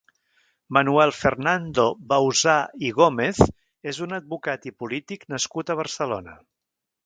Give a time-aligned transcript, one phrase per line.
[0.77, 2.57] Manuel Fernando Bauzà
[2.89, 3.43] i Gómez
[3.95, 6.39] és un advocat i polític nascut a Barcelona.